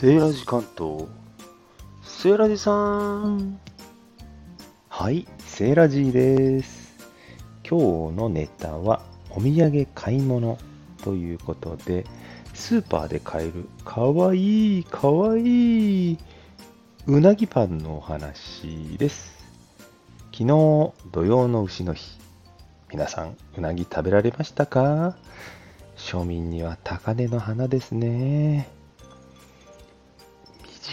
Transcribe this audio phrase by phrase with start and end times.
[0.00, 1.04] セーラジ関東。
[2.02, 3.60] セーラジさん。
[4.88, 6.96] はい、セーラジーです。
[7.68, 10.56] 今日のネタは、お土産買い物
[11.04, 12.06] ということで、
[12.54, 16.18] スーパーで買えるかわいいかわいい
[17.06, 19.44] うなぎパンのお話です。
[20.32, 20.46] 昨日
[21.12, 22.18] 土曜の丑の日、
[22.90, 25.18] 皆さんうなぎ食べられましたか？
[25.98, 28.79] 庶民には高値の花ですね。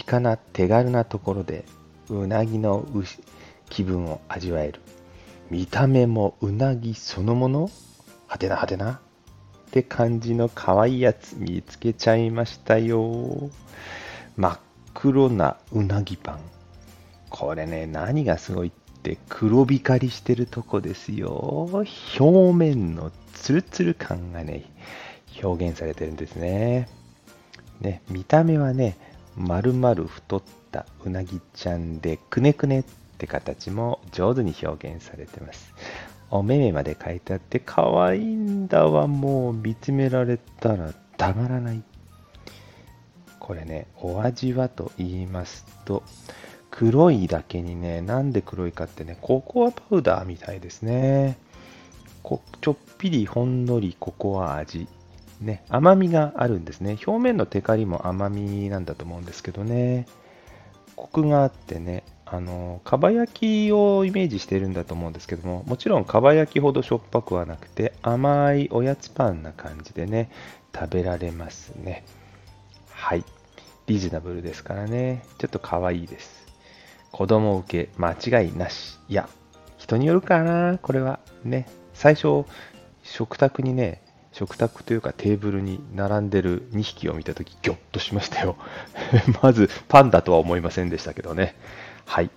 [0.08, 1.66] 身近な手軽なところで
[2.08, 2.86] うなぎの
[3.68, 4.80] 気分を味わえる。
[5.50, 7.70] 見た目もうなぎそのもの？
[8.26, 8.98] はてなはてなっ
[9.70, 13.50] て感じの可愛いやつ見つけちゃいましたよ。
[14.38, 14.58] 真っ
[14.94, 16.40] 黒なうなぎパン。
[17.28, 18.70] これね、何がすごいっ
[19.02, 21.84] て黒光りしてるとこですよ。
[22.18, 24.72] 表面のツルツル感がね、
[25.42, 26.88] 表現されてるんですね。
[27.82, 28.96] ね、見た目はね、
[29.38, 32.84] 丸々太ったうなぎちゃんで、くねくねっ
[33.18, 35.72] て形も上手に表現されてます。
[36.30, 41.82] お目目まで書いてあって、可愛いんだわ、もう見つめられたらたまらない。
[43.38, 46.02] これね、お味はと言いますと、
[46.70, 51.38] 黒いだけにね、なんで黒いかってね、ココアパウダーみたいですね。
[52.22, 54.86] こちょっぴりほんのりココア味。
[55.40, 56.98] ね、甘みがあるんですね。
[57.06, 60.06] 表面のテカリも甘みなんだと思うんですけどね。
[60.96, 70.30] コクがあってね、あの、かば焼きをイメージしてるんだと思うんですけども、もちろんかば焼きほどしょっぱくはなくて、甘いおやつパンな感じでね、
[70.74, 72.04] 食べられますね。
[72.90, 73.24] はい。
[73.86, 76.46] リーズナブルですからね、ちょっと可愛いです。
[77.12, 78.98] 子供受け間違いなし。
[79.08, 79.28] いや、
[79.78, 81.20] 人によるかな、これは。
[81.44, 81.66] ね。
[81.94, 82.44] 最初、
[83.02, 84.02] 食卓にね、
[84.32, 88.56] 食卓というかテーブルに並んでる2匹を見たとき、ぎょっとしましたよ。
[89.42, 91.54] まず、パンダとは思いませんでしたけどね。
[92.04, 92.30] はい。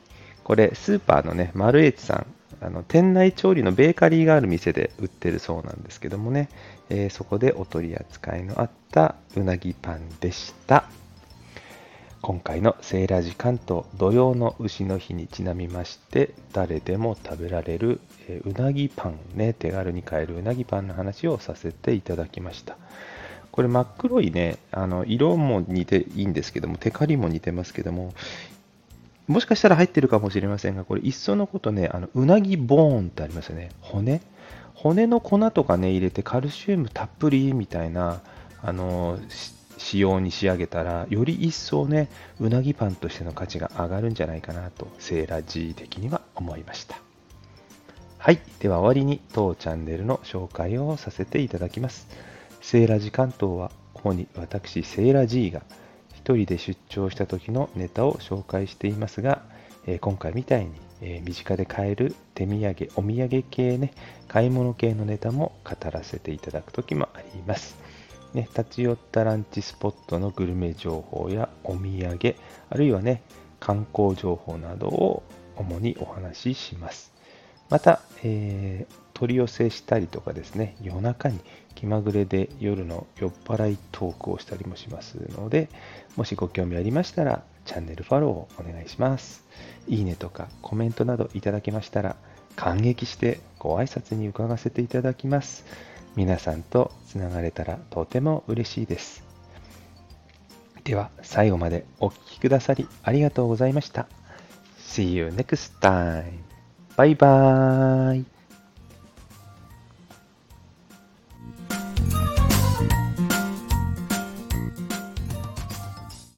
[0.43, 2.25] これ、スーパーのね、マルエチさん、
[2.63, 6.47] あの店内調理のベーカリーがある店で売ってるそうなんですけどもね、
[6.89, 10.85] えー、そこでお取り扱いのあったうなぎパンでした。
[12.21, 22.77] 今回のセーラジ関東土曜の牛の日にちなみまして誰でも食べられる、えうなぎパンね手軽に買えるうなぎパンの話をさせていただきました。
[23.51, 28.13] これ真っ黒いねあの色も似ていいんですけどもテカリも似てますけども
[29.27, 33.71] もしかしたら入ってるかもしれませんがこれいっそのことねあのうなぎボーンってありますよね。
[33.81, 34.21] 骨？
[34.75, 38.21] 骨の粉とかね入れてカルシウムたっぷりみたいな
[38.61, 39.19] あの
[39.81, 42.07] 仕様に仕上げたら、より一層ね、
[42.39, 46.99] うなぎパンとしての価値が上がるんじゃないかなと、セーラジー的には思いました。
[48.19, 48.39] はい。
[48.59, 52.07] では終わりに当チャンネルの紹介をさせていただきます。
[52.61, 55.63] セーラジ関東は主に私、セーラジーが
[56.13, 59.41] 一人で出張した時のネタを紹介していますが、
[59.87, 60.71] えー、今回みたいに、
[61.01, 63.93] えー、身近で買える手土産、お土産系ね、
[64.27, 67.75] 買い物系のネタも語らせていただく時もあります。
[68.33, 72.35] ね、立ち寄ったランチスポットのグルメ情報やお土産、
[72.69, 73.23] あるいはね、
[73.59, 75.23] 観光情報などを
[75.55, 77.11] 主にお話しします。
[77.69, 81.39] また、えー、取り寄せしたりとかですね、夜中に
[81.75, 85.69] 気まぐれで夜の酔っ払いトークをしたりもしますので、
[86.15, 89.43] もしご興味ありましたら、チャンネルフォローをお願いします。
[89.87, 92.15] いいねとかコメントなどいただけましたら、
[92.55, 95.65] 感激してご挨拶に伺わせていただきます。
[96.15, 99.23] 皆さんとつながれたらとても嬉しいです。
[100.83, 104.07] では最後までお聴きくださりありがとうございました。
[104.79, 106.39] See you next time.
[106.97, 108.40] バイバーイ。